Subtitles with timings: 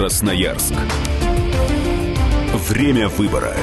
[0.00, 0.72] Красноярск.
[2.54, 3.54] Время выбора.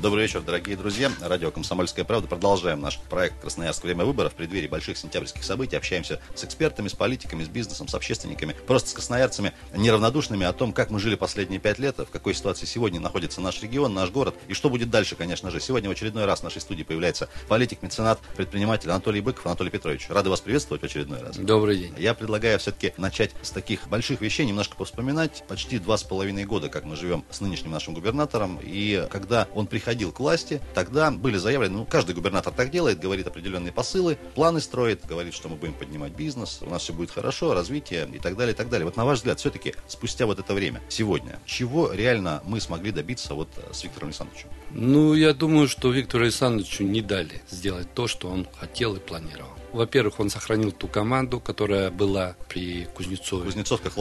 [0.00, 1.12] Добрый вечер, дорогие друзья.
[1.20, 2.26] Радио «Комсомольская правда».
[2.26, 3.84] Продолжаем наш проект «Красноярск.
[3.84, 4.32] Время выборов».
[4.32, 8.88] В преддверии больших сентябрьских событий общаемся с экспертами, с политиками, с бизнесом, с общественниками, просто
[8.88, 12.98] с красноярцами, неравнодушными о том, как мы жили последние пять лет, в какой ситуации сегодня
[12.98, 15.60] находится наш регион, наш город и что будет дальше, конечно же.
[15.60, 19.44] Сегодня в очередной раз в нашей студии появляется политик, меценат, предприниматель Анатолий Быков.
[19.44, 21.36] Анатолий Петрович, рады вас приветствовать в очередной раз.
[21.36, 21.94] Добрый день.
[21.98, 25.44] Я предлагаю все-таки начать с таких больших вещей, немножко повспоминать.
[25.46, 29.66] Почти два с половиной года, как мы живем с нынешним нашим губернатором, и когда он
[29.66, 34.60] приходил к власти, тогда были заявлены, ну, каждый губернатор так делает, говорит определенные посылы, планы
[34.60, 38.36] строит, говорит, что мы будем поднимать бизнес, у нас все будет хорошо, развитие и так
[38.36, 38.86] далее, и так далее.
[38.86, 43.34] Вот на ваш взгляд, все-таки спустя вот это время, сегодня, чего реально мы смогли добиться
[43.34, 44.48] вот с Виктором Александровичем?
[44.70, 49.59] Ну, я думаю, что Виктору Александровичу не дали сделать то, что он хотел и планировал.
[49.72, 53.44] Во-первых, он сохранил ту команду, которая была при Кузнецове.
[53.44, 53.92] Кузнецов как.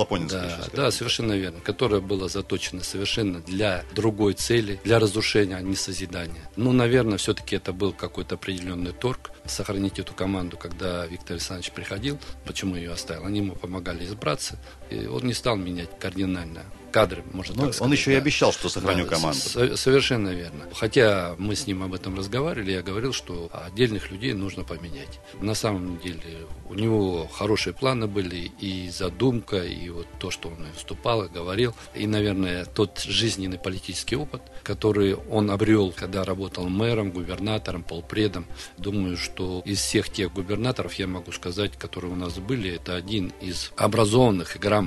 [0.73, 1.59] Да, да, совершенно верно.
[1.61, 6.49] Которая была заточена совершенно для другой цели, для разрушения, а не созидания.
[6.55, 9.31] Ну, наверное, все-таки это был какой-то определенный торг.
[9.45, 13.25] Сохранить эту команду, когда Виктор Александрович приходил, почему ее оставил?
[13.25, 14.59] Они ему помогали избраться,
[14.91, 17.81] он не стал менять кардинально кадры, можно ну, так сказать.
[17.87, 18.17] Он еще да.
[18.17, 19.39] и обещал, что сохраню Да, команду.
[19.39, 20.65] с- совершенно верно.
[20.73, 25.19] Хотя мы с ним об этом разговаривали, я говорил, что отдельных людей нужно поменять.
[25.39, 30.65] На самом деле у него хорошие планы были, и задумка, и вот то, что он
[30.73, 37.11] выступал, и говорил, и, наверное, тот жизненный политический опыт, который он обрел, когда работал мэром,
[37.11, 38.45] губернатором, полпредом.
[38.77, 43.31] Думаю, что из всех тех губернаторов, я могу сказать, которые у нас были, это один
[43.41, 44.78] из образованных и грамотных,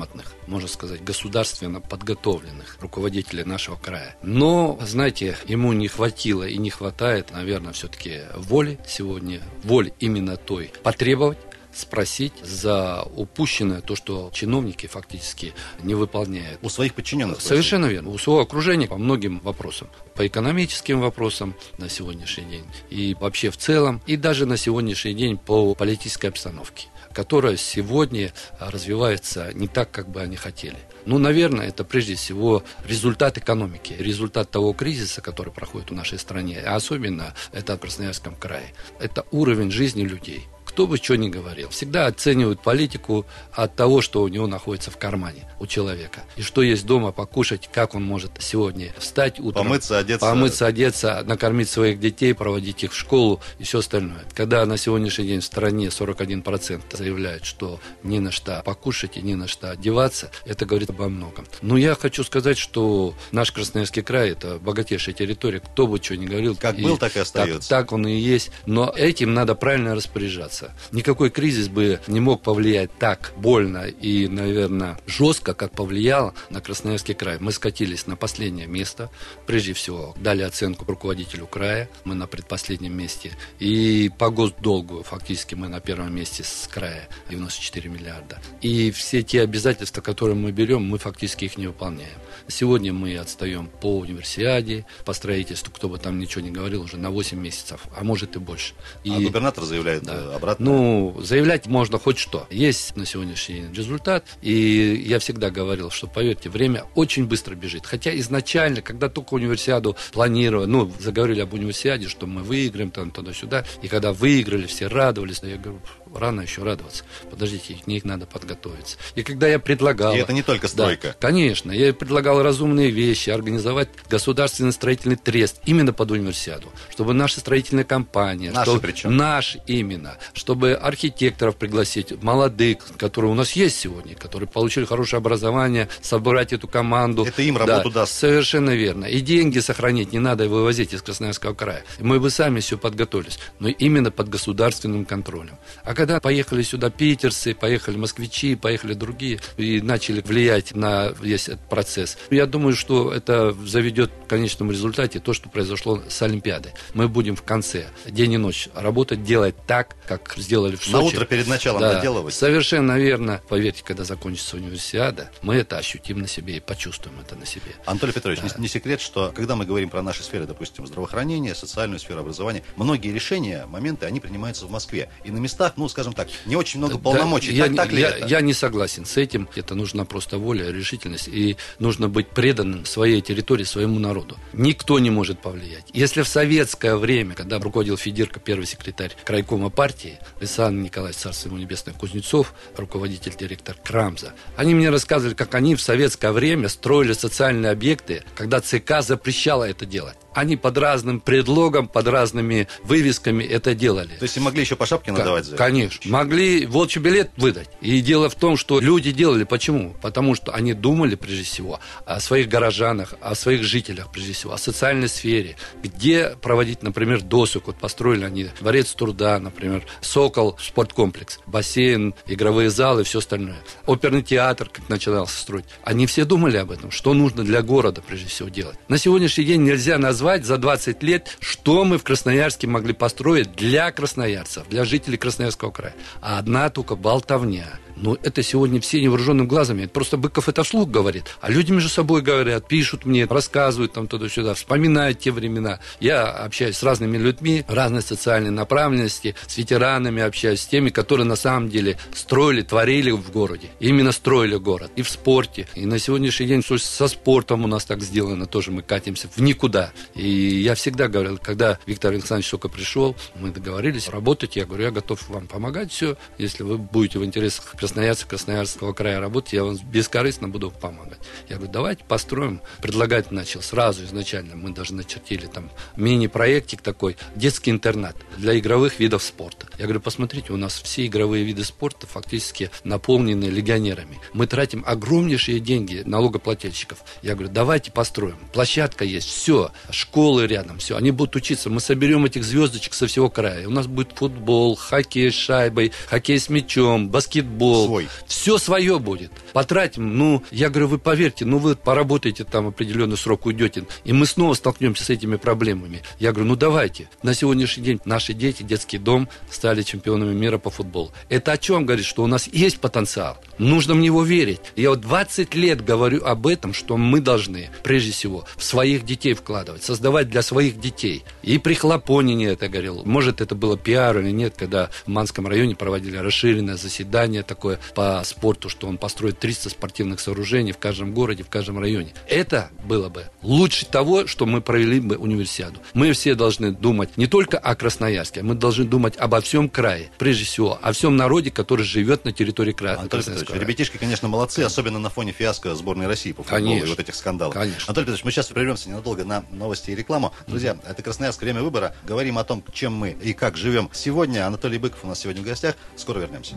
[0.46, 4.16] можно сказать, государственно подготовленных руководителей нашего края.
[4.22, 10.72] Но, знаете, ему не хватило и не хватает, наверное, все-таки воли сегодня, воли именно той,
[10.82, 11.38] потребовать
[11.72, 16.58] спросить за упущенное то, что чиновники фактически не выполняют.
[16.62, 17.40] У своих подчиненных.
[17.40, 18.10] Совершенно верно.
[18.10, 19.88] У своего окружения по многим вопросам.
[20.14, 22.64] По экономическим вопросам на сегодняшний день.
[22.90, 24.02] И вообще в целом.
[24.06, 30.20] И даже на сегодняшний день по политической обстановке которая сегодня развивается не так, как бы
[30.20, 30.78] они хотели.
[31.04, 36.60] Ну, наверное, это прежде всего результат экономики, результат того кризиса, который проходит в нашей стране,
[36.60, 38.72] а особенно это в Красноярском крае.
[39.00, 44.22] Это уровень жизни людей кто бы что ни говорил, всегда оценивают политику от того, что
[44.22, 46.22] у него находится в кармане у человека.
[46.36, 49.66] И что есть дома покушать, как он может сегодня встать утром.
[49.66, 50.26] Помыться, одеться.
[50.26, 54.24] Помыться, одеться, накормить своих детей, проводить их в школу и все остальное.
[54.34, 59.34] Когда на сегодняшний день в стране 41% заявляют, что не на что покушать и не
[59.34, 61.46] на что одеваться, это говорит обо многом.
[61.60, 66.24] Но я хочу сказать, что наш Красноярский край– это богатейшая территория, кто бы что ни
[66.24, 66.56] говорил.
[66.56, 67.68] Как был, так и остается.
[67.68, 68.50] Так, так он и есть.
[68.64, 70.61] Но этим надо правильно распоряжаться.
[70.92, 77.14] Никакой кризис бы не мог повлиять так больно и, наверное, жестко, как повлиял на Красноярский
[77.14, 77.38] край.
[77.40, 79.10] Мы скатились на последнее место.
[79.46, 81.88] Прежде всего, дали оценку руководителю края.
[82.04, 83.32] Мы на предпоследнем месте.
[83.58, 87.08] И по госдолгу фактически мы на первом месте с края.
[87.30, 88.38] 94 миллиарда.
[88.60, 92.18] И все те обязательства, которые мы берем, мы фактически их не выполняем.
[92.48, 97.10] Сегодня мы отстаем по универсиаде, по строительству, кто бы там ничего не говорил, уже на
[97.10, 98.74] 8 месяцев, а может и больше.
[99.04, 99.10] И...
[99.12, 100.14] А губернатор заявляет Да.
[100.14, 100.64] э, обратно.
[100.64, 102.46] Ну, заявлять можно хоть что.
[102.50, 107.86] Есть на сегодняшний день результат, и я всегда говорил, что, поверьте, время очень быстро бежит.
[107.86, 113.64] Хотя изначально, когда только универсиаду планировали, ну, заговорили об универсиаде, что мы выиграем там туда-сюда,
[113.82, 115.80] и когда выиграли, все радовались, я говорю,
[116.14, 117.04] рано еще радоваться.
[117.30, 118.96] Подождите, к ней надо подготовиться.
[119.14, 120.14] И когда я предлагал...
[120.14, 121.08] И это не только стройка.
[121.08, 127.40] Да, конечно, я предлагал разумные вещи, организовать государственный строительный трест именно под универсиаду, чтобы наша
[127.40, 129.16] строительная компания, Наши чтобы- причем.
[129.16, 135.88] наш именно, чтобы архитекторов пригласить, молодых, которые у нас есть сегодня, которые получили хорошее образование,
[136.00, 137.24] собрать эту команду.
[137.24, 138.12] Это им работу Да, даст.
[138.18, 139.06] Совершенно верно.
[139.06, 141.84] И деньги сохранить не надо вывозить из Красноярского края.
[142.00, 145.58] Мы бы сами все подготовились, но именно под государственным контролем.
[145.84, 151.68] А когда поехали сюда питерцы, поехали москвичи, поехали другие и начали влиять на весь этот
[151.68, 156.72] процесс, я думаю, что это заведет в конечном результате то, что произошло с Олимпиадой.
[156.94, 160.92] Мы будем в конце день и ночь работать, делать так, как сделали в Сочи.
[160.92, 162.34] На утро перед началом Да, доделывать.
[162.34, 163.40] Совершенно верно.
[163.48, 167.76] Поверьте, когда закончится универсиада, мы это ощутим на себе и почувствуем это на себе.
[167.86, 172.00] Анатолий Петрович, не, не секрет, что когда мы говорим про наши сферы, допустим, здравоохранение, социальную
[172.00, 175.08] сферу образования, многие решения, моменты, они принимаются в Москве.
[175.22, 177.56] И на местах, ну, скажем так, не очень много полномочий.
[177.56, 178.26] Да, так, я, так ли я, это?
[178.26, 179.48] я не согласен с этим.
[179.54, 181.28] Это нужна просто воля, решительность.
[181.28, 184.36] И нужно быть преданным своей территории, своему народу.
[184.52, 185.86] Никто не может повлиять.
[185.92, 191.58] Если в советское время, когда руководил Федерка, первый секретарь крайкома партии, Александр Николаевич, царство ему
[191.58, 197.70] небесное, Кузнецов, руководитель, директор Крамза, они мне рассказывали, как они в советское время строили социальные
[197.70, 200.16] объекты, когда ЦК запрещала это делать.
[200.34, 204.16] Они под разным предлогом, под разными вывесками это делали.
[204.16, 205.62] То есть и могли еще по шапке надавать за это?
[205.62, 205.81] Конечно.
[206.04, 207.68] Могли волчий билет выдать.
[207.80, 209.44] И дело в том, что люди делали.
[209.44, 209.94] Почему?
[210.02, 214.58] Потому что они думали, прежде всего, о своих горожанах, о своих жителях, прежде всего, о
[214.58, 215.56] социальной сфере.
[215.82, 217.66] Где проводить, например, досуг.
[217.66, 223.58] Вот построили они дворец труда, например, Сокол, спорткомплекс, бассейн, игровые залы, все остальное.
[223.86, 225.64] Оперный театр, как начинался строить.
[225.84, 228.78] Они все думали об этом, что нужно для города, прежде всего, делать.
[228.88, 233.90] На сегодняшний день нельзя назвать за 20 лет, что мы в Красноярске могли построить для
[233.90, 235.94] красноярцев, для жителей Красноярского края.
[236.20, 237.66] А одна только болтовня.
[237.96, 239.78] Но это сегодня все невооруженным глазом.
[239.78, 241.24] Это просто Быков это вслух говорит.
[241.40, 245.80] А люди между собой говорят, пишут мне, рассказывают там туда-сюда, вспоминают те времена.
[246.00, 251.36] Я общаюсь с разными людьми, разной социальной направленности, с ветеранами общаюсь, с теми, которые на
[251.36, 253.68] самом деле строили, творили в городе.
[253.80, 254.90] Именно строили город.
[254.96, 255.68] И в спорте.
[255.74, 258.46] И на сегодняшний день со спортом у нас так сделано.
[258.46, 259.92] Тоже мы катимся в никуда.
[260.14, 264.56] И я всегда говорил, когда Виктор Александрович только пришел, мы договорились работать.
[264.56, 269.18] Я говорю, я готов вам помогать все, если вы будете в интересах красноярцев Красноярского края
[269.18, 271.18] работать, я вам бескорыстно буду помогать.
[271.48, 272.60] Я говорю, давайте построим.
[272.80, 274.54] Предлагать начал сразу изначально.
[274.54, 279.66] Мы даже начертили там мини-проектик такой, детский интернат для игровых видов спорта.
[279.82, 284.20] Я говорю, посмотрите, у нас все игровые виды спорта фактически наполнены легионерами.
[284.32, 286.98] Мы тратим огромнейшие деньги налогоплательщиков.
[287.20, 288.36] Я говорю, давайте построим.
[288.52, 290.96] Площадка есть, все, школы рядом, все.
[290.96, 291.68] Они будут учиться.
[291.68, 293.66] Мы соберем этих звездочек со всего края.
[293.66, 297.86] У нас будет футбол, хоккей с шайбой, хоккей с мячом, баскетбол.
[297.86, 298.08] Свой.
[298.28, 299.32] Все свое будет.
[299.52, 300.16] Потратим.
[300.16, 303.84] Ну, я говорю, вы поверьте, ну вы поработаете там определенный срок, уйдете.
[304.04, 306.02] И мы снова столкнемся с этими проблемами.
[306.20, 307.08] Я говорю, ну давайте.
[307.24, 309.28] На сегодняшний день наши дети, детский дом
[309.72, 311.12] стали чемпионами мира по футболу.
[311.30, 313.38] Это о чем говорит, что у нас есть потенциал.
[313.56, 314.60] Нужно в него верить.
[314.76, 319.32] Я вот 20 лет говорю об этом, что мы должны, прежде всего, в своих детей
[319.32, 321.24] вкладывать, создавать для своих детей.
[321.42, 323.02] И при Хлопонине это говорил.
[323.06, 328.20] Может, это было пиар или нет, когда в Манском районе проводили расширенное заседание такое по
[328.26, 332.12] спорту, что он построит 300 спортивных сооружений в каждом городе, в каждом районе.
[332.28, 335.80] Это было бы лучше того, что мы провели бы универсиаду.
[335.94, 340.10] Мы все должны думать не только о Красноярске, мы должны думать обо всем крае.
[340.18, 342.98] Прежде всего, о всем народе, который живет на территории края.
[342.98, 346.86] Анатолий Петрович, ребятишки, конечно, молодцы, особенно на фоне фиаско сборной России по футболу Конечно.
[346.86, 347.54] и вот этих скандалов.
[347.54, 347.84] Конечно.
[347.86, 350.32] Анатолий Петрович, мы сейчас прервемся ненадолго на новости и рекламу.
[350.46, 351.94] Друзья, это Красноярск, время выбора.
[352.04, 354.46] Говорим о том, чем мы и как живем сегодня.
[354.46, 355.76] Анатолий Быков у нас сегодня в гостях.
[355.96, 356.54] Скоро вернемся.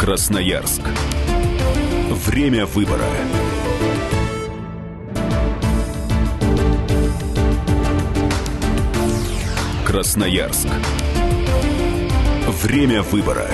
[0.00, 0.82] Красноярск.
[2.26, 3.04] Время выбора.
[9.86, 10.66] Красноярск.
[12.48, 13.48] Время выбора.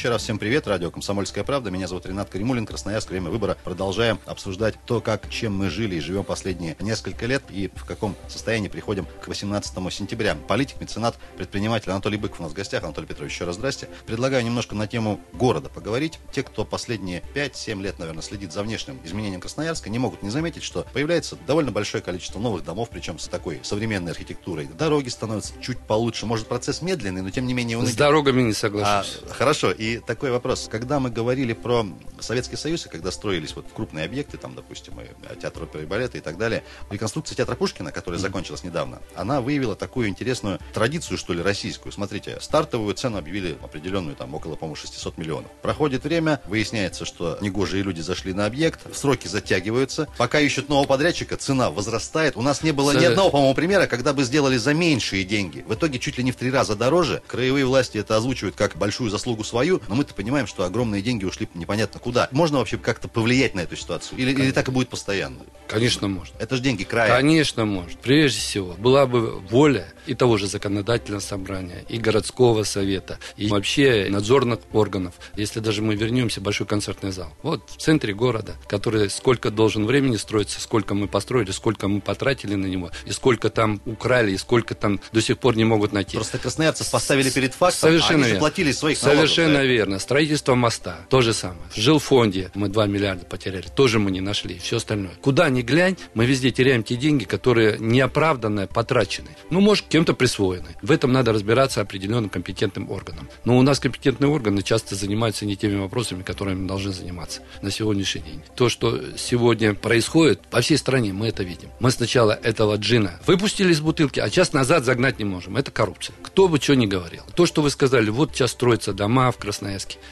[0.00, 1.70] Еще раз всем привет, радио «Комсомольская правда».
[1.70, 3.58] Меня зовут Ренат Каримулин, Красноярск, время выбора.
[3.62, 8.16] Продолжаем обсуждать то, как, чем мы жили и живем последние несколько лет и в каком
[8.26, 10.38] состоянии приходим к 18 сентября.
[10.48, 12.82] Политик, меценат, предприниматель Анатолий Быков у нас в гостях.
[12.82, 13.90] Анатолий Петрович, еще раз здрасте.
[14.06, 16.18] Предлагаю немножко на тему города поговорить.
[16.32, 20.62] Те, кто последние 5-7 лет, наверное, следит за внешним изменением Красноярска, не могут не заметить,
[20.62, 24.66] что появляется довольно большое количество новых домов, причем с такой современной архитектурой.
[24.78, 26.24] Дороги становятся чуть получше.
[26.24, 27.98] Может, процесс медленный, но тем не менее он С идет.
[27.98, 29.18] дорогами не А, соглашусь.
[29.28, 30.68] хорошо, и такой вопрос.
[30.70, 31.86] Когда мы говорили про
[32.20, 35.86] Советский Союз, и когда строились вот крупные объекты, там, допустим, и э, театр оперы и
[35.86, 41.18] балета и так далее, реконструкция театра Пушкина, которая закончилась недавно, она выявила такую интересную традицию,
[41.18, 41.92] что ли, российскую.
[41.92, 45.50] Смотрите, стартовую цену объявили определенную, там, около, по-моему, 600 миллионов.
[45.62, 51.36] Проходит время, выясняется, что негожие люди зашли на объект, сроки затягиваются, пока ищут нового подрядчика,
[51.36, 52.36] цена возрастает.
[52.36, 55.64] У нас не было ни одного, по-моему, примера, когда бы сделали за меньшие деньги.
[55.66, 57.22] В итоге чуть ли не в три раза дороже.
[57.26, 61.48] Краевые власти это озвучивают как большую заслугу свою, но мы-то понимаем, что огромные деньги ушли
[61.54, 62.28] непонятно куда.
[62.32, 64.18] Можно вообще как-то повлиять на эту ситуацию?
[64.18, 65.38] Или, или так и будет постоянно?
[65.68, 66.34] Конечно, можно.
[66.38, 67.10] Это же деньги края.
[67.16, 67.98] Конечно, может.
[68.00, 74.06] Прежде всего, была бы воля и того же законодательного собрания, и городского совета, и вообще
[74.10, 75.14] надзорных органов.
[75.36, 77.32] Если даже мы вернемся в большой концертный зал.
[77.42, 82.54] Вот в центре города, который сколько должен времени строиться, сколько мы построили, сколько мы потратили
[82.54, 86.16] на него, и сколько там украли, и сколько там до сих пор не могут найти.
[86.16, 88.40] Просто красноярцев поставили перед фактом, а Совершенно они же верно.
[88.40, 89.30] платили из своих налогов.
[89.30, 89.66] Совершенно это.
[89.70, 89.98] Верно.
[89.98, 91.60] Строительство моста, то же самое.
[91.70, 94.58] В жилфонде мы 2 миллиарда потеряли, тоже мы не нашли.
[94.58, 95.12] Все остальное.
[95.20, 99.28] Куда ни глянь, мы везде теряем те деньги, которые неоправданно потрачены.
[99.50, 100.76] Ну, может, кем-то присвоены.
[100.82, 103.28] В этом надо разбираться определенным компетентным органам.
[103.44, 108.22] Но у нас компетентные органы часто занимаются не теми вопросами, которыми должны заниматься на сегодняшний
[108.22, 108.42] день.
[108.54, 111.70] То, что сегодня происходит по всей стране, мы это видим.
[111.80, 115.56] Мы сначала этого джина выпустили из бутылки, а час назад загнать не можем.
[115.56, 116.14] Это коррупция.
[116.22, 117.22] Кто бы что ни говорил.
[117.34, 119.59] То, что вы сказали, вот сейчас строятся дома в Красноярске,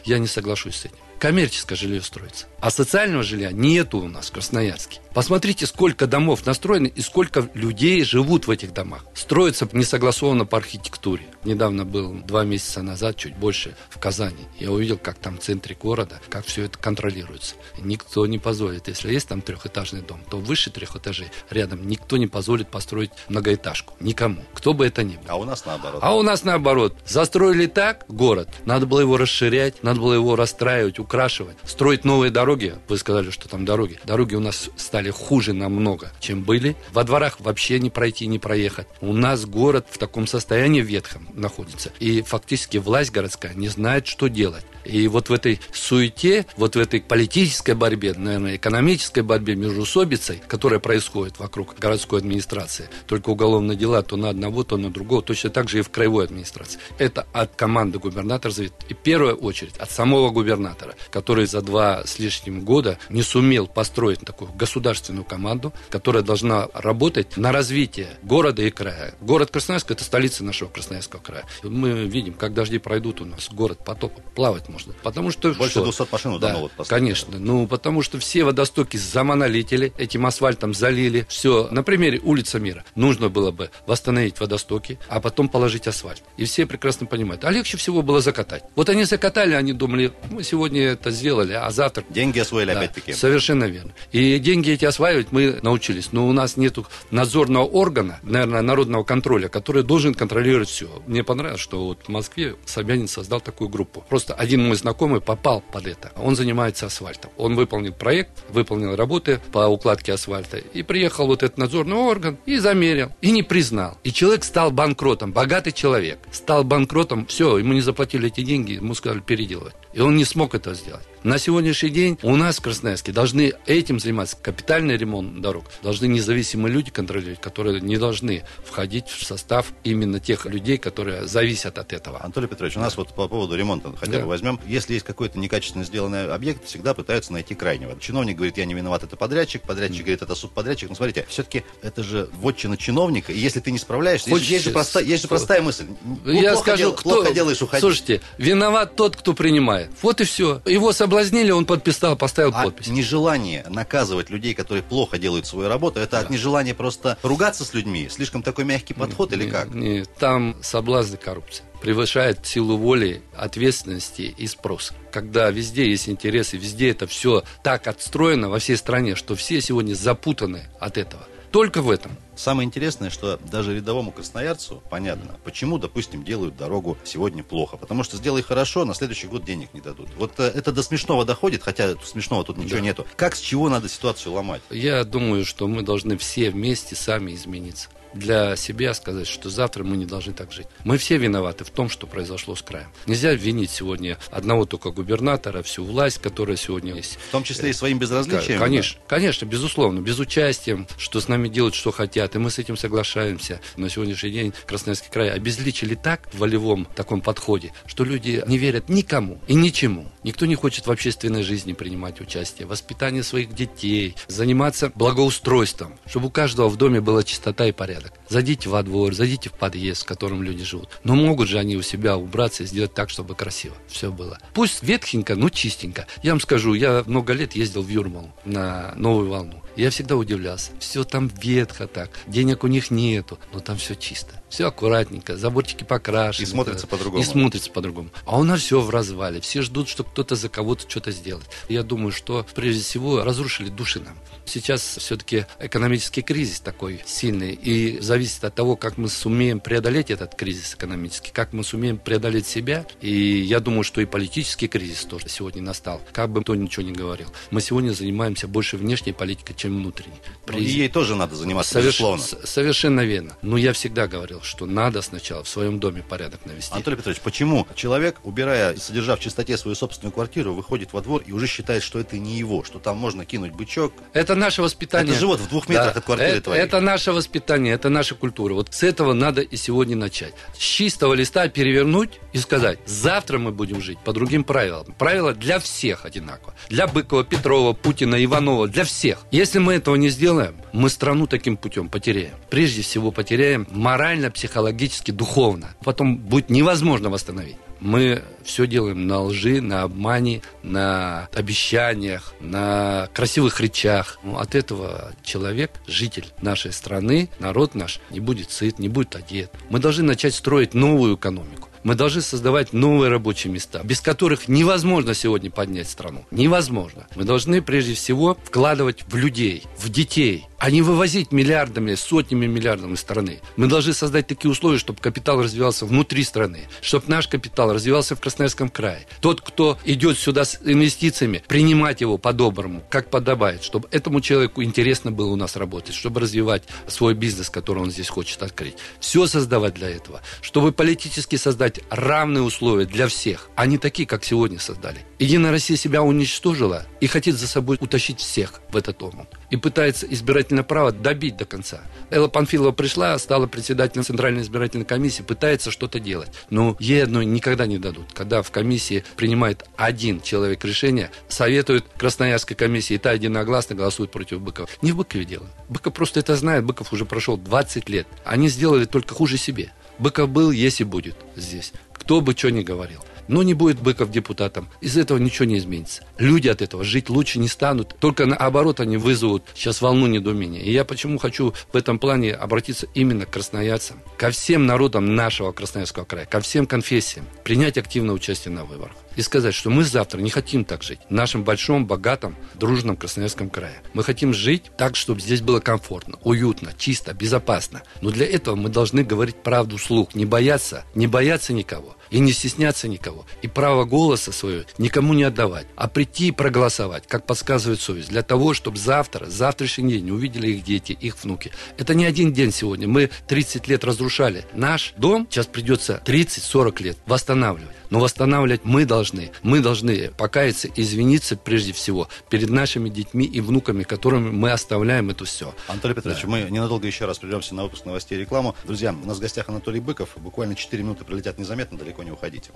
[0.05, 2.47] я не соглашусь с этим коммерческое жилье строится.
[2.61, 5.01] А социального жилья нету у нас в Красноярске.
[5.15, 9.05] Посмотрите, сколько домов настроены и сколько людей живут в этих домах.
[9.15, 11.27] Строится несогласованно по архитектуре.
[11.45, 14.47] Недавно был два месяца назад, чуть больше, в Казани.
[14.59, 17.55] Я увидел, как там в центре города, как все это контролируется.
[17.79, 22.27] Никто не позволит, если есть там трехэтажный дом, то выше трех этажей рядом никто не
[22.27, 23.95] позволит построить многоэтажку.
[24.01, 24.43] Никому.
[24.55, 25.25] Кто бы это ни был.
[25.29, 26.01] А у нас наоборот.
[26.03, 26.97] А у нас наоборот.
[27.07, 32.75] Застроили так город, надо было его расширять, надо было его расстраивать, украшивать, строить новые дороги.
[32.87, 33.99] Вы сказали, что там дороги.
[34.05, 36.77] Дороги у нас стали хуже намного, чем были.
[36.93, 38.87] Во дворах вообще не пройти, не проехать.
[39.01, 41.93] У нас город в таком состоянии ветхом находится.
[41.99, 44.67] И фактически власть городская не знает, что делать.
[44.85, 50.79] И вот в этой суете, вот в этой политической борьбе, наверное, экономической борьбе, междусобицей, которая
[50.81, 55.69] происходит вокруг городской администрации, только уголовные дела то на одного, то на другого, точно так
[55.69, 56.81] же и в краевой администрации.
[56.99, 58.75] Это от команды губернатора зависит.
[58.89, 63.67] И в первую очередь от самого губернатора, который за два с лишним года не сумел
[63.67, 69.15] построить такую государственную команду, которая должна работать на развитие города и края.
[69.21, 71.45] Город Красноярск– это столица нашего Красноярского края.
[71.63, 74.95] Мы видим, как дожди пройдут у нас, город потопом, плавать можно.
[75.03, 75.85] Потому что Больше что?
[75.85, 76.73] 200 машин да, вот.
[76.89, 77.39] Конечно.
[77.39, 81.27] Ну, потому что все водостоки замонолитили, этим асфальтом залили.
[81.29, 81.69] Все.
[81.71, 82.85] На примере улица Мира.
[82.95, 86.23] Нужно было бы восстановить водостоки, а потом положить асфальт.
[86.37, 87.45] И все прекрасно понимают.
[87.45, 88.65] А легче всего было закатать.
[88.77, 92.05] Вот они закатали, они думали, мы сегодня это сделали, а завтра...
[92.11, 93.13] Деньги освоили Да, опять-таки.
[93.13, 93.93] Совершенно верно.
[94.13, 96.13] И деньги эти осваивать мы научились.
[96.13, 96.79] Но у нас нет
[97.11, 101.03] надзорного органа, наверное, народного контроля, который должен контролировать все.
[101.07, 104.05] Мне понравилось, что вот в Москве Собянин создал такую группу.
[104.09, 106.13] Просто один мой знакомый попал под это.
[106.17, 107.31] Он занимается асфальтом.
[107.37, 110.59] Он выполнил проект, выполнил работы по укладке асфальта.
[110.59, 113.11] И приехал вот этот надзорный орган и замерил.
[113.21, 113.99] И не признал.
[114.05, 115.33] И человек стал банкротом.
[115.33, 116.19] Богатый человек.
[116.31, 117.27] Стал банкротом.
[117.27, 119.75] Все, ему не заплатили эти деньги, ему сказали переделывать.
[119.93, 121.07] И он не смог это сделать.
[121.25, 126.73] На сегодняшний день у нас в Красноярске должны этим заниматься, капитальный ремонт дорог, должны независимые
[126.73, 132.23] люди контролировать, которые не должны входить в состав именно тех людей, которые зависят от этого.
[132.23, 134.19] Анатолий Петрович, у нас вот по поводу ремонта, хотя Да.
[134.21, 137.99] бы возьмем, если есть какой-то некачественно сделанный объект, всегда пытаются найти крайнего.
[138.01, 140.89] Чиновник говорит, я не виноват, это подрядчик, подрядчик говорит, это субподрядчик.
[140.89, 144.71] Но смотрите, все-таки это же вотчина чиновника, и если ты не справляешься, Хочешь- есть же
[144.71, 145.87] простая, есть же простая мысль.
[146.25, 147.11] Ну, Я скажу, дел- кто...
[147.11, 147.81] плохо делаешь, уходи.
[147.81, 149.91] Слушайте, виноват тот, кто принимает.
[150.03, 150.63] Вот и все.
[150.65, 152.89] Его соблазнили, он подписал, поставил А подпись.
[152.89, 158.09] нежелание наказывать людей, которые плохо делают свою работу, это от нежелания просто ругаться с людьми?
[158.11, 159.75] Слишком такой мягкий подход или Нет, как?
[159.75, 161.65] нет, там соблазн и коррупция.
[161.81, 164.93] Превышает силу воли, ответственности и спроса.
[165.11, 169.95] Когда везде есть интересы, везде это все так отстроено во всей стране, что все сегодня
[169.95, 171.23] запутаны от этого.
[171.51, 172.13] Только в этом.
[172.37, 177.77] Самое интересное, что даже рядовому красноярцу понятно, почему, допустим, делают дорогу сегодня плохо.
[177.77, 180.09] Потому что сделай хорошо, на следующий год денег не дадут.
[180.17, 182.81] Вот э, это до смешного доходит, хотя смешного тут ничего Да.
[182.83, 183.07] нету.
[183.17, 184.63] Как, с чего надо ситуацию ломать?
[184.71, 187.89] Я думаю, что мы должны все вместе сами измениться.
[188.15, 190.67] Для себя сказать, что завтра мы не должны так жить.
[190.85, 192.89] Мы все виноваты в том, что произошло с краем.
[193.07, 197.19] Нельзя винить сегодня одного только губернатора, всю власть, которая сегодня есть.
[197.29, 198.59] В том числе и своим безразличием?
[198.59, 202.77] Конечно, конечно, безусловно, без участия, что с нами делают, что хотят, и мы с этим
[202.77, 203.61] соглашаемся.
[203.77, 208.89] На сегодняшний день Красноярский край обезличили так в волевом таком подходе, что люди не верят
[208.89, 210.11] никому и ничему.
[210.23, 216.31] Никто не хочет в общественной жизни принимать участие, воспитание своих детей, заниматься благоустройством, чтобы у
[216.31, 217.98] каждого в доме была чистота и порядок.
[218.29, 221.01] Зайдите во двор, зайдите в подъезд, в котором люди живут.
[221.05, 224.39] Но могут же они у себя убраться и сделать так, чтобы красиво все было.
[224.55, 226.07] Пусть ветхенько, но чистенько.
[226.23, 229.63] Я вам скажу, я много лет ездил в Юрмалу на новую волну.
[229.79, 230.73] Я всегда удивлялся.
[230.81, 234.35] Все там ветхо так, денег у них нету, но там все чисто.
[234.49, 236.43] Все аккуратненько, заборчики покрашены.
[236.43, 237.23] И смотрится по-другому.
[237.23, 238.11] И смотрится по-другому.
[238.25, 239.41] А у нас все в развале.
[239.41, 241.47] Все ждут, что кто-то за кого-то что-то сделает.
[241.69, 244.19] Я думаю, что прежде всего разрушили души нам.
[244.47, 247.53] Сейчас все-таки экономический кризис такой сильный.
[247.53, 252.47] И зависит от того, как мы сумеем преодолеть этот кризис экономический, как мы сумеем преодолеть
[252.47, 252.87] себя.
[253.01, 256.01] И я думаю, что и политический кризис тоже сегодня настал.
[256.13, 257.29] Как бы кто ничего не говорил.
[257.51, 260.17] Мы сегодня занимаемся больше внешней политикой, чем чем внутренний.
[260.47, 262.01] Ну, и ей тоже надо заниматься, Соверш...
[262.01, 262.25] безусловно.
[262.45, 263.37] Совершенно верно.
[263.43, 266.73] Но я всегда говорил, что надо сначала в своем доме порядок навести.
[266.73, 271.33] Анатолий Петрович, почему человек, убирая, содержа в чистоте свою собственную квартиру, выходит во двор и
[271.33, 273.93] уже считает, что это не его, что там можно кинуть бычок?
[274.15, 275.11] Это наше воспитание.
[275.11, 275.99] Это живот в двух метрах Да.
[275.99, 276.63] от квартиры это, твоей.
[276.63, 278.55] это наше воспитание, это наша культура.
[278.55, 280.33] Вот с этого надо и сегодня начать.
[280.55, 284.95] С чистого листа перевернуть и сказать, завтра мы будем жить по другим правилам.
[284.99, 286.55] Правила для всех одинаково.
[286.71, 289.19] Для Быкова, Петрова, Путина, Иванова, для всех.
[289.31, 292.35] Если мы этого не сделаем, мы страну таким путем потеряем.
[292.51, 295.75] Прежде всего потеряем морально, психологически, духовно.
[295.85, 297.57] Потом будет невозможно восстановить.
[297.81, 304.19] Мы все делаем на лжи, на обмане, на обещаниях, на красивых речах.
[304.25, 309.53] Ну, от этого человек, житель нашей страны, народ наш, не будет сыт, не будет одет.
[309.71, 311.69] Мы должны начать строить новую экономику.
[311.89, 316.23] Мы должны создавать новые рабочие места, без которых невозможно сегодня поднять страну.
[316.31, 317.07] Невозможно.
[317.17, 322.91] Мы должны прежде всего вкладывать в людей, в детей, а не вывозить миллиардами, сотнями миллиардов
[322.91, 323.41] из страны.
[323.57, 328.21] Мы должны создать такие условия, чтобы капитал развивался внутри страны, чтобы наш капитал развивался в
[328.21, 329.07] Красноярском крае.
[329.21, 335.11] Тот, кто идет сюда с инвестициями, принимать его по-доброму, как подобает, чтобы этому человеку интересно
[335.11, 338.75] было у нас работать, чтобы развивать свой бизнес, который он здесь хочет открыть.
[339.01, 344.25] Все создавать для этого, чтобы политически создать равные условия для всех, а не такие, как
[344.25, 345.05] сегодня создали.
[345.19, 349.29] Единая Россия себя уничтожила и хочет за собой утащить всех в этот омут.
[349.51, 351.81] И пытается избирательное право добить до конца.
[352.11, 356.31] Элла Панфилова пришла, стала председателем Центральной избирательной комиссии, пытается что-то делать.
[356.51, 358.13] Но ей одной никогда не дадут.
[358.13, 364.41] Когда в комиссии принимает один человек решение, советуют Красноярской комиссии, и та единогласно голосует против
[364.41, 364.69] Быкова.
[364.83, 365.47] Не в Быкове дело.
[365.69, 366.65] Быков просто это знает.
[366.65, 368.07] Быков уже прошел 20 лет.
[368.25, 369.73] Они сделали только хуже себе.
[369.99, 371.73] Быков был, есть и будет здесь.
[372.09, 373.05] Кто бы что ни говорил.
[373.29, 374.71] Но не будет Быков депутатом.
[374.81, 376.05] Из этого ничего не изменится.
[376.17, 377.95] Люди от этого жить лучше не станут.
[378.01, 380.63] Только наоборот они вызовут сейчас волну недоумения.
[380.63, 383.99] И я почему хочу в этом плане обратиться именно к красноярцам.
[384.17, 386.25] Ко всем народам нашего Красноярского края.
[386.25, 387.27] Ко всем конфессиям.
[387.45, 388.97] Принять активное участие на выборах.
[389.17, 391.01] И сказать, что мы завтра не хотим так жить.
[391.11, 393.83] В нашем большом, богатом, дружном Красноярском крае.
[393.93, 397.83] Мы хотим жить так, чтобы здесь было комфортно, уютно, чисто, безопасно.
[398.01, 400.15] Но для этого мы должны говорить правду вслух.
[400.15, 403.27] Не бояться, не бояться никого и не стесняться никого.
[403.43, 408.23] И право голоса свое никому не отдавать, а прийти и проголосовать, как подсказывает совесть, для
[408.23, 411.53] того, чтобы завтра, завтрашний день увидели их дети, их внуки.
[411.77, 412.89] Это не один день сегодня.
[412.89, 414.45] Мы 30 лет разрушали.
[414.55, 417.75] Наш дом сейчас придется 30-40 лет восстанавливать.
[417.91, 419.31] Но восстанавливать мы должны.
[419.43, 425.25] Мы должны покаяться, извиниться прежде всего перед нашими детьми и внуками, которыми мы оставляем это
[425.25, 425.55] все.
[425.69, 428.55] Анатолий Петрович, мы ненадолго еще раз прервемся на выпуск новостей и рекламу.
[428.65, 430.11] Друзья, у нас в гостях Анатолий Быков.
[430.17, 432.51] Буквально 4 минуты пролетят незаметно, далеко не уходите.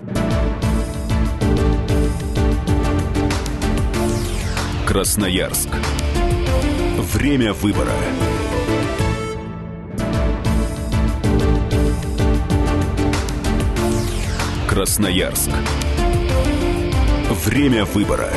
[4.87, 5.69] Красноярск.
[6.97, 7.93] Время выбора.
[14.67, 15.49] Красноярск.
[17.45, 18.29] Время выбора.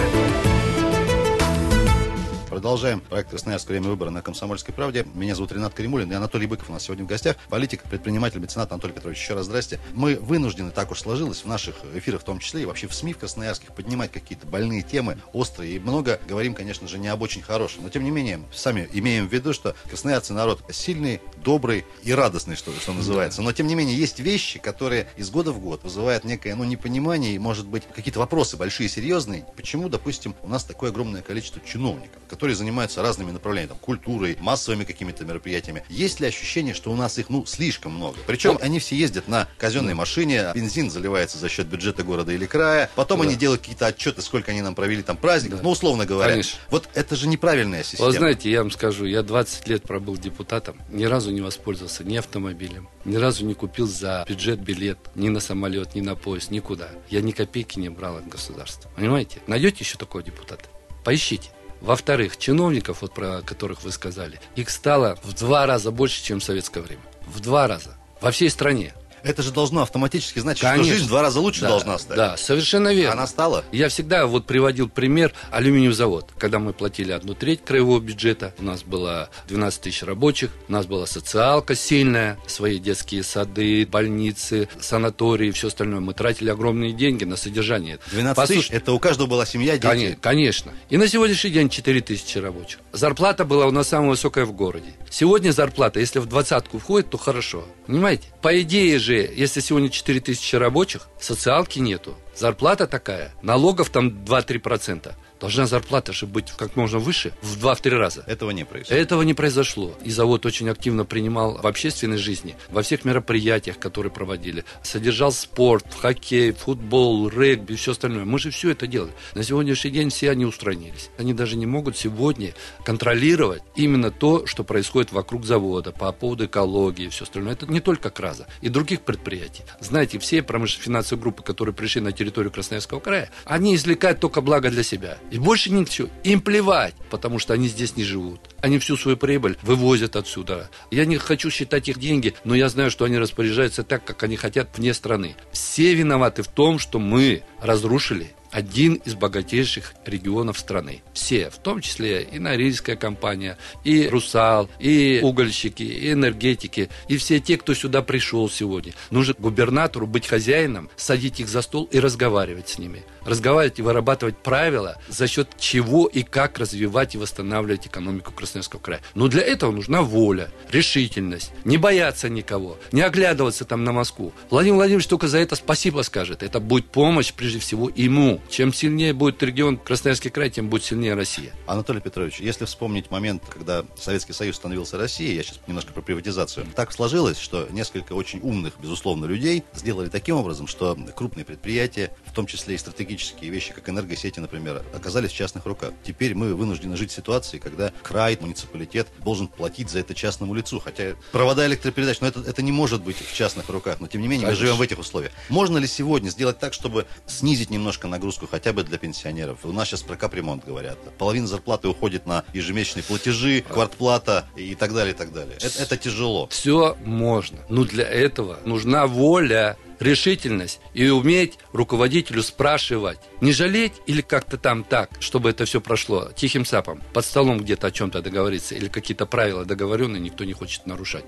[2.56, 3.68] Продолжаем проект «Красноярск.
[3.68, 5.06] Время выбора» на «Комсомольской правде».
[5.12, 7.36] Меня зовут Ренат Каримулин и Анатолий Быков у нас сегодня в гостях.
[7.50, 9.18] Политик, предприниматель, меценат Анатолий Петрович.
[9.18, 9.78] Еще раз здрасте.
[9.92, 13.12] Мы вынуждены, так уж сложилось, в наших эфирах в том числе, и вообще в СМИ
[13.12, 15.76] в красноярских поднимать какие-то больные темы, острые.
[15.76, 17.82] И много говорим, конечно же, не об очень хорошем.
[17.82, 22.56] Но, тем не менее, сами имеем в виду, что красноярцы народ сильный, добрый и радостный,
[22.56, 23.42] что, что называется.
[23.42, 27.34] Но, тем не менее, есть вещи, которые из года в год вызывают некое ну, непонимание
[27.34, 29.44] и, может быть, какие-то вопросы большие, серьезные.
[29.56, 34.84] Почему, допустим, у нас такое огромное количество чиновников, которые занимаются разными направлениями, там, культурой, массовыми
[34.84, 35.84] какими-то мероприятиями.
[35.88, 38.18] Есть ли ощущение, что у нас их, ну, слишком много?
[38.26, 38.62] Причем Вот.
[38.62, 43.20] они все ездят на казенной машине, бензин заливается за счет бюджета города или края, потом
[43.20, 43.26] Да.
[43.26, 45.64] они делают какие-то отчеты, сколько они нам провели там праздников, Да.
[45.64, 46.30] ну, условно говоря.
[46.32, 46.58] Конечно.
[46.70, 48.06] Вот это же неправильная система.
[48.08, 52.16] Вот знаете, я вам скажу, я 20 лет пробыл депутатом, ни разу не воспользовался ни
[52.16, 56.88] автомобилем, ни разу не купил за бюджет билет ни на самолет, ни на поезд, никуда.
[57.10, 58.90] Я ни копейки не брал от государства.
[58.96, 59.38] Понимаете?
[59.46, 60.64] Найдете еще такого депутата?
[61.04, 61.50] Поищите.
[61.86, 66.44] Во-вторых, чиновников, вот про которых вы сказали, их стало в два раза больше, чем в
[66.44, 67.02] советское время.
[67.28, 67.96] В два раза.
[68.20, 68.92] Во всей стране.
[69.26, 70.84] Это же должно автоматически значить, Конечно.
[70.84, 72.16] что жизнь в два раза лучше Да, должна стать.
[72.16, 73.12] Да, совершенно верно.
[73.14, 73.64] Она стала?
[73.72, 76.30] Я всегда вот приводил пример алюминиевый завод.
[76.38, 80.86] Когда мы платили одну треть краевого бюджета, у нас было 12 тысяч рабочих, у нас
[80.86, 86.00] была социалка сильная, свои детские сады, больницы, санатории и все остальное.
[86.00, 87.98] Мы тратили огромные деньги на содержание.
[88.12, 89.86] 12 Послушайте, тысяч, это у каждого была семья, дети.
[89.86, 90.72] Коне- Конечно.
[90.88, 92.78] И на сегодняшний день 4 тысячи рабочих.
[92.92, 94.86] Зарплата была у нас самая высокая в городе.
[95.10, 97.64] Сегодня зарплата, если в двадцатку входит, то хорошо.
[97.86, 98.24] Понимаете?
[98.42, 102.16] По идее же, если сегодня 4 тысячи рабочих, социалки нету.
[102.36, 105.14] Зарплата такая, налогов там 2-3%.
[105.40, 108.24] Должна зарплата же быть как можно выше, в 2-3 раза.
[108.26, 108.96] Этого не произошло.
[108.96, 109.92] Этого не произошло.
[110.02, 114.64] И завод очень активно принимал в общественной жизни, во всех мероприятиях, которые проводили.
[114.82, 118.24] Содержал спорт, хоккей, футбол, регби и все остальное.
[118.24, 119.12] Мы же все это делали.
[119.34, 121.10] На сегодняшний день все они устранились.
[121.18, 127.06] Они даже не могут сегодня контролировать именно то, что происходит вокруг завода по поводу экологии
[127.06, 127.52] и все остальное.
[127.52, 129.64] Это не только Краза, и других предприятий.
[129.80, 134.82] Знаете, все промышленно-финансовые группы, которые пришли на территорию Красноярского края, они извлекают только благо для
[134.82, 135.18] себя.
[135.30, 136.08] И больше ничего.
[136.24, 138.40] Им плевать, потому что они здесь не живут.
[138.60, 140.70] Они всю свою прибыль вывозят отсюда.
[140.90, 144.36] Я не хочу считать их деньги, но я знаю, что они распоряжаются так, как они
[144.36, 145.36] хотят вне страны.
[145.52, 151.02] Все виноваты в том, что мы разрушили один из богатейших регионов страны.
[151.12, 157.40] Все, в том числе и Норильская компания, и Русал, и угольщики, и энергетики, и все
[157.40, 158.92] те, кто сюда пришел сегодня.
[159.10, 163.02] Нужно губернатору быть хозяином, садить их за стол и разговаривать с ними.
[163.26, 169.00] Разговаривать и вырабатывать правила, за счет чего и как развивать и восстанавливать экономику Красноярского края.
[169.14, 174.32] Но для этого нужна воля, решительность, не бояться никого, не оглядываться там на Москву.
[174.48, 176.44] Владимир Владимирович только за это спасибо скажет.
[176.44, 178.40] Это будет помощь прежде всего ему.
[178.48, 181.52] Чем сильнее будет регион Красноярский край, тем будет сильнее Россия.
[181.66, 186.66] Анатолий Петрович, если вспомнить момент, когда Советский Союз становился Россией, я сейчас немножко про приватизацию,
[186.76, 192.32] так сложилось, что несколько очень умных, безусловно, людей сделали таким образом, что крупные предприятия, в
[192.32, 195.92] том числе и стратегические вещи, как энергосети, например, оказались в частных руках.
[196.04, 200.80] Теперь мы вынуждены жить в ситуации, когда край, муниципалитет должен платить за это частному лицу.
[200.80, 204.00] Хотя провода электропередач, но это, это не может быть в частных руках.
[204.00, 204.62] Но тем не менее, Конечно.
[204.62, 205.32] мы живем в этих условиях.
[205.48, 209.64] Можно ли сегодня сделать так, чтобы снизить немножко нагрузку хотя бы для пенсионеров?
[209.64, 210.98] У нас сейчас про капремонт говорят.
[211.18, 215.56] Половина зарплаты уходит на ежемесячные платежи, квартплата и так далее, и так далее.
[215.60, 216.48] Это, это тяжело.
[216.48, 217.58] Все можно.
[217.68, 223.18] Но для этого нужна воля, решительность и уметь руководителю спрашивать.
[223.40, 227.88] Не жалеть или как-то там так, чтобы это все прошло тихим сапом, под столом где-то
[227.88, 231.24] о чем-то договориться или какие-то правила договоренные никто не хочет нарушать.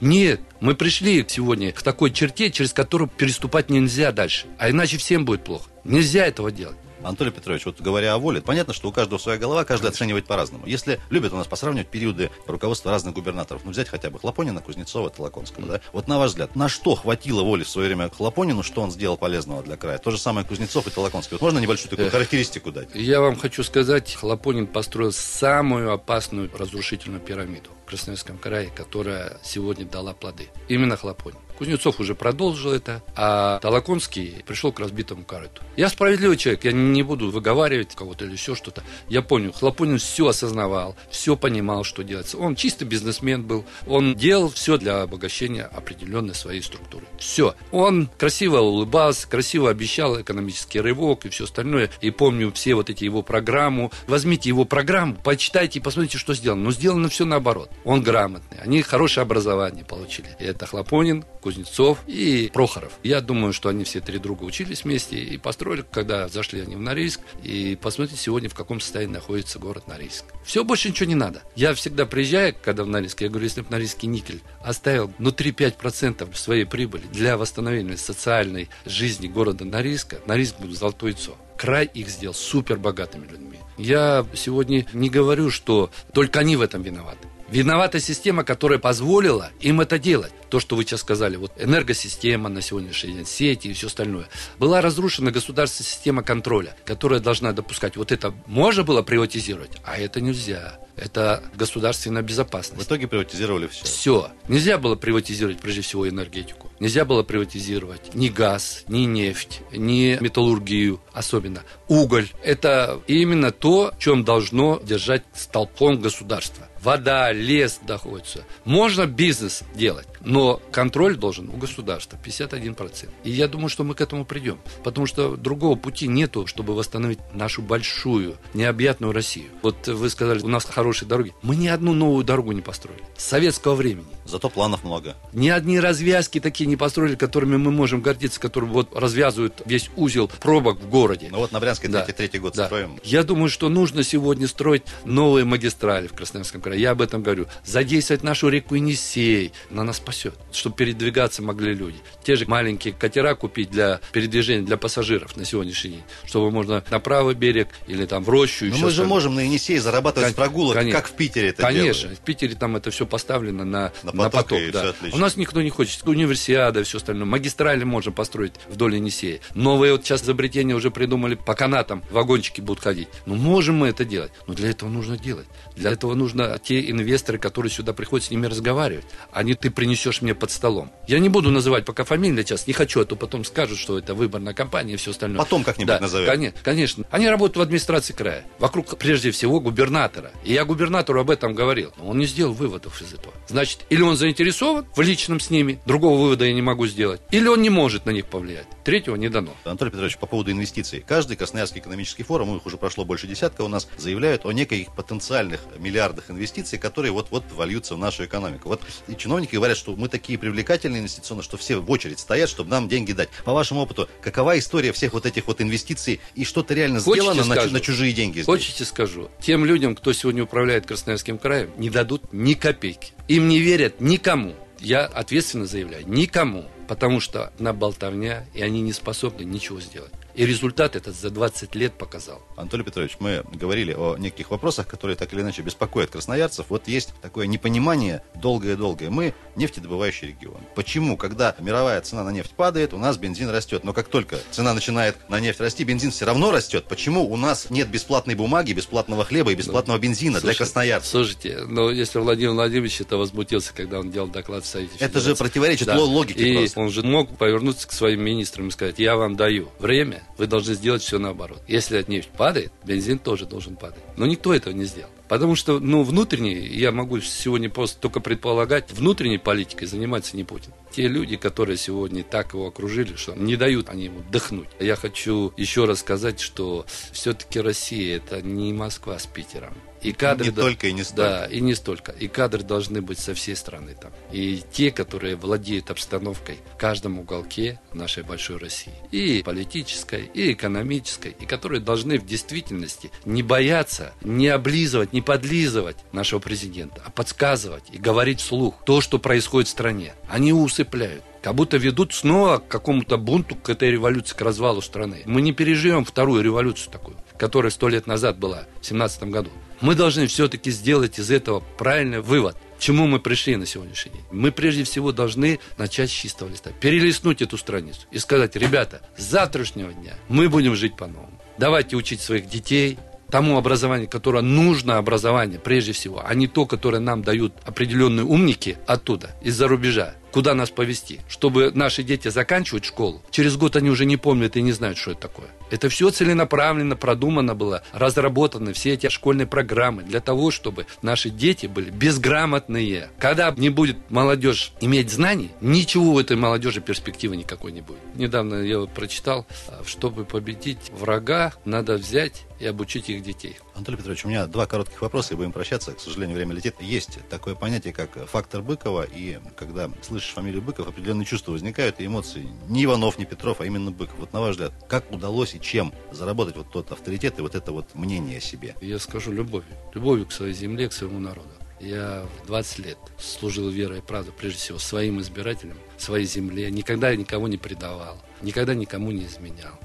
[0.00, 4.46] Нет, мы пришли сегодня к такой черте, через которую переступать нельзя дальше.
[4.58, 5.70] А иначе всем будет плохо.
[5.84, 6.76] Нельзя этого делать.
[7.04, 10.66] Анатолий Петрович, вот говоря о воле, понятно, что у каждого своя голова, каждый оценивает по-разному.
[10.66, 15.10] Если любят у нас посравнивать периоды руководства разных губернаторов, ну взять хотя бы Хлопонина, Кузнецова,
[15.10, 15.80] Толоконского, да?
[15.92, 19.16] Вот на ваш взгляд, на что хватило воли в свое время Хлопонину, что он сделал
[19.16, 19.98] полезного для края?
[19.98, 21.34] То же самое Кузнецов и Толоконский.
[21.34, 22.12] Вот можно небольшую такую Эх.
[22.12, 22.88] характеристику дать?
[22.94, 30.14] Я вам хочу сказать, Хлопонин построил самую опасную разрушительную пирамиду Красноярском крае, которая сегодня дала
[30.14, 30.48] плоды.
[30.68, 31.38] Именно Хлопонин.
[31.58, 35.62] Кузнецов уже продолжил это, а Толоконский пришел к разбитому корыту.
[35.76, 38.82] Я справедливый человек, я не буду выговаривать кого-то или еще что-то.
[39.08, 42.38] Я понял, Хлопонин все осознавал, все понимал, что делается.
[42.38, 47.06] Он чисто бизнесмен был, он делал все для обогащения определенной своей структуры.
[47.18, 47.54] Все.
[47.70, 51.90] Он красиво улыбался, красиво обещал экономический рывок и все остальное.
[52.00, 53.92] И помню все вот эти его программу.
[54.08, 56.64] Возьмите его программу, почитайте и посмотрите, что сделано.
[56.64, 57.70] Но сделано все наоборот.
[57.84, 60.28] Он грамотный, они хорошее образование получили.
[60.38, 62.92] Это Хлопонин, Кузнецов и Прохоров.
[63.02, 66.80] Я думаю, что они все три друга учились вместе и построили, когда зашли они в
[66.80, 67.20] Норильск.
[67.42, 70.24] И посмотрите сегодня, в каком состоянии находится город Норильск.
[70.44, 71.42] Все, больше ничего не надо.
[71.56, 76.34] Я всегда приезжаю, когда в Норильск, я говорю, если бы Норильский никель оставил внутри 5%
[76.34, 81.36] своей прибыли для восстановления социальной жизни города Норильска, Норильск будет золотое яйцо.
[81.56, 83.58] Край их сделал супер богатыми людьми.
[83.76, 87.28] Я сегодня не говорю, что только они в этом виноваты.
[87.54, 90.32] Виновата система, которая позволила им это делать.
[90.50, 94.28] То, что вы сейчас сказали, вот энергосистема на сегодняшний день, сети и все остальное.
[94.58, 97.96] Была разрушена государственная система контроля, которая должна допускать.
[97.96, 100.80] Вот это можно было приватизировать, а это нельзя.
[100.96, 102.86] Это государственная В безопасность.
[102.86, 103.84] итоге приватизировали все.
[103.84, 104.30] Все.
[104.48, 106.72] Нельзя было приватизировать, прежде всего, энергетику.
[106.80, 112.28] Нельзя было приватизировать ни газ, ни нефть, ни металлургию, особенно уголь.
[112.42, 116.68] Это именно то, чем должно держать столпом государства.
[116.84, 118.44] Вода, лес находится.
[118.66, 123.08] Можно бизнес делать, но контроль должен у государства 51%.
[123.24, 124.58] И я думаю, что мы к этому придем.
[124.82, 129.46] Потому что другого пути нету, чтобы восстановить нашу большую, необъятную Россию.
[129.62, 131.32] Вот вы сказали, у нас хорошие дороги.
[131.40, 133.02] Мы ни одну новую дорогу не построили.
[133.16, 134.06] С советского времени.
[134.26, 135.16] Зато планов много.
[135.32, 140.28] Ни одни развязки такие не построили, которыми мы можем гордиться, которые вот развязывают весь узел
[140.28, 141.03] пробок в городе.
[141.04, 141.28] Городе.
[141.30, 142.02] Ну вот на Брянской Да.
[142.04, 142.66] третий, год Да.
[142.66, 142.98] строим.
[143.04, 146.80] Я думаю, что нужно сегодня строить новые магистрали в Красноярском крае.
[146.80, 147.46] Я об этом говорю.
[147.64, 149.52] Задействовать нашу реку Енисей.
[149.70, 151.98] Она нас спасет, чтобы передвигаться могли люди.
[152.24, 156.02] Те же маленькие катера купить для передвижения, для пассажиров на сегодняшний день.
[156.24, 158.66] Чтобы можно на правый берег или там в рощу.
[158.66, 161.00] Но мы же можем на Енисее зарабатывать Кон- прогулок, конечно.
[161.00, 162.18] как в Питере это Конечно, делают.
[162.18, 164.58] в Питере там это все поставлено на, На на поток, поток.
[164.60, 164.94] и да.
[165.12, 166.02] У нас никто не хочет.
[166.06, 167.26] Универсиада и все остальное.
[167.26, 169.40] Магистрали можно построить вдоль Енисея.
[169.54, 173.08] Новые вот сейчас изобретения уже придумали, по канатам вагончики будут ходить.
[173.26, 174.32] Ну, можем мы это делать.
[174.46, 175.46] Но для этого нужно делать.
[175.76, 179.04] Для этого нужно те инвесторы, которые сюда приходят, с ними разговаривать.
[179.32, 180.90] А не ты принесешь мне под столом.
[181.06, 184.14] Я не буду называть пока фамилии сейчас, не хочу, а то потом скажут, что это
[184.14, 185.38] выборная кампания и все остальное.
[185.38, 186.26] Потом как-нибудь да, назовем.
[186.26, 187.04] Конечно, конечно.
[187.10, 188.44] Они работают в администрации края.
[188.58, 190.30] Вокруг, прежде всего, губернатора.
[190.44, 191.92] И я губернатору об этом говорил.
[191.98, 193.34] Но он не сделал выводов из этого.
[193.48, 197.48] Значит, или он заинтересован в личном с ними, другого вывода я не могу сделать, или
[197.48, 198.66] он не может на них повлиять.
[198.84, 199.56] Третьего не дано.
[199.64, 201.02] Анатолий Петрович, по поводу инвестиций.
[201.06, 205.60] Каждый Красноярский экономический форум, их уже прошло больше десятка у нас, заявляют о неких потенциальных
[205.78, 208.68] миллиардах инвестиций, которые вот-вот вольются в нашу экономику.
[208.68, 212.68] Вот и чиновники говорят, что мы такие привлекательные инвестиционно, что все в очередь стоят, чтобы
[212.68, 213.30] нам деньги дать.
[213.44, 217.44] По вашему опыту, какова история всех вот этих вот инвестиций и что-то реально Хочете, сделано
[217.48, 217.72] на, скажу?
[217.72, 218.34] на чужие деньги?
[218.34, 218.46] здесь?
[218.46, 219.30] Хочете, скажу?
[219.40, 223.12] Тем людям, кто сегодня управляет Красноярским краем, не дадут ни копейки.
[223.28, 224.54] Им не верят никому.
[224.80, 226.66] Я ответственно заявляю, никому.
[226.88, 230.12] Потому что на болтовня, и они не способны ничего сделать.
[230.34, 232.42] И результат этот за 20 лет показал.
[232.56, 236.66] Анатолий Петрович, мы говорили о неких вопросах, которые так или иначе беспокоят красноярцев.
[236.70, 239.10] Вот есть такое непонимание долгое-долгое.
[239.10, 240.60] Мы нефтедобывающий регион.
[240.74, 243.84] Почему, когда мировая цена на нефть падает, у нас бензин растет?
[243.84, 246.86] Но как только цена начинает на нефть расти, бензин все равно растет.
[246.88, 251.10] Почему у нас нет бесплатной бумаги, бесплатного хлеба и бесплатного бензина для Слушайте, красноярцев?
[251.10, 255.34] Слушайте, но если Владимир Владимирович это возмутился, когда он делал доклад в Совете Это же
[255.34, 255.44] Федерации.
[255.44, 256.80] противоречит ло- логике И просто.
[256.80, 260.74] он же мог повернуться к своим министрам и сказать, я вам даю время, вы должны
[260.74, 261.62] сделать все наоборот.
[261.68, 264.02] Если от нефть падает, бензин тоже должен падать.
[264.16, 265.10] Но никто этого не сделал.
[265.28, 270.72] Потому что, ну, внутренней, я могу сегодня просто только предполагать, внутренней политикой занимается не Путин.
[270.92, 274.68] Те люди, которые сегодня так его окружили, что не дают они ему дыхнуть.
[274.78, 279.74] Я хочу еще раз сказать, что все-таки Россия это не Москва с Питером.
[280.04, 281.22] И кадры Не да- только и не столько.
[281.22, 282.12] Да, и не столько.
[282.12, 284.12] И кадры должны быть со всей страны там.
[284.30, 288.92] И те, которые владеют обстановкой в каждом уголке нашей большой России.
[289.10, 291.34] И политической, и экономической.
[291.40, 297.84] И которые должны в действительности не бояться, не облизывать, не подлизывать нашего президента, а подсказывать
[297.90, 300.14] и говорить вслух то, что происходит в стране.
[300.28, 301.24] Они усыпляют.
[301.42, 305.22] Как будто ведут снова к какому-то бунту, к этой революции, к развалу страны.
[305.26, 309.50] Мы не переживем вторую революцию такую, которая сто лет назад была, в 17 году.
[309.84, 312.56] Мы должны все-таки сделать из этого правильный вывод.
[312.78, 314.24] К чему мы пришли на сегодняшний день?
[314.32, 319.24] Мы прежде всего должны начать с чистого листа, перелистнуть эту страницу и сказать, ребята, с
[319.24, 321.38] завтрашнего дня мы будем жить по-новому.
[321.58, 322.96] Давайте учить своих детей,
[323.30, 328.78] тому образованию, которое нужно образование прежде всего, а не то, которое нам дают определенные умники
[328.86, 330.14] оттуда, из-за рубежа.
[330.34, 331.20] Куда нас повести?
[331.28, 335.12] Чтобы наши дети заканчивают школу, через год они уже не помнят и не знают, что
[335.12, 335.46] это такое.
[335.70, 341.66] Это все целенаправленно продумано было, разработаны все эти школьные программы для того, чтобы наши дети
[341.66, 343.10] были безграмотные.
[343.16, 348.00] Когда не будет молодежь иметь знаний, ничего у этой молодежи перспективы никакой не будет.
[348.16, 353.56] Недавно я вот прочитал, а, чтобы победить врага, надо взять и обучить их детей.
[353.74, 355.92] Анатолий Петрович, у меня два коротких вопроса, и будем прощаться.
[355.92, 356.76] К сожалению, время летит.
[356.80, 362.06] Есть такое понятие, как фактор Быкова, и когда слышишь фамилию Быков, определенные чувства возникают и
[362.06, 362.48] эмоции.
[362.68, 364.18] Не Иванов, не Петров, а именно Быков.
[364.18, 367.72] Вот на ваш взгляд, как удалось и чем заработать вот тот авторитет и вот это
[367.72, 368.74] вот мнение о себе?
[368.80, 369.74] Я скажу любовью.
[369.94, 371.50] Любовью к своей земле, к своему народу.
[371.80, 376.70] Я в 20 лет служил верой и правдой, прежде всего, своим избирателям, своей земле.
[376.70, 379.78] Никогда никого не предавал, никогда никому не изменял.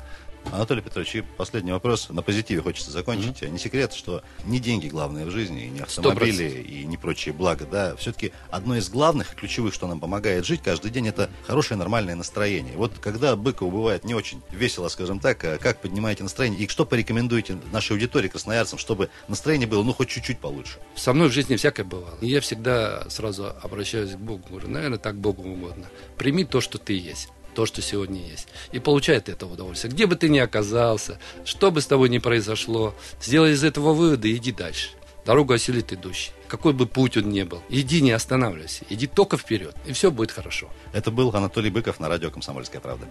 [0.52, 2.10] Анатолий Петрович, и последний вопрос.
[2.10, 3.42] На позитиве хочется закончить.
[3.42, 7.66] Не секрет, что не деньги главные в жизни, и не автомобили, и не прочие блага.
[7.66, 12.16] Да, все-таки одно из главных, ключевых, что нам помогает жить каждый день, это хорошее нормальное
[12.16, 12.76] настроение.
[12.76, 16.86] Вот когда Быкову бывает не очень весело, скажем так, а как поднимаете настроение, и что
[16.86, 20.80] порекомендуете нашей аудитории, красноярцам, чтобы настроение было, ну, хоть чуть-чуть получше?
[20.96, 22.18] Со мной в жизни всякое бывало.
[22.22, 24.44] И я всегда сразу обращаюсь к Богу.
[24.50, 25.88] Говорю, наверное, так Богу угодно.
[26.18, 28.48] Прими то, что ты есть то, что сегодня есть.
[28.72, 29.92] И получай от этого удовольствие.
[29.92, 34.32] Где бы ты ни оказался, что бы с тобой ни произошло, сделай из этого выводы
[34.32, 34.92] и иди дальше.
[35.26, 36.32] Дорогу осилит идущий.
[36.48, 37.62] Какой бы путь он ни был.
[37.68, 38.86] Иди, не останавливайся.
[38.88, 39.76] Иди только вперед.
[39.86, 40.70] И все будет хорошо.
[40.94, 43.06] Это был Анатолий Быков на радио «Комсомольская правда».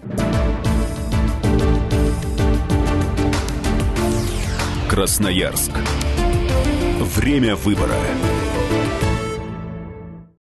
[4.89, 5.73] Красноярск.
[7.01, 7.99] Время выбора.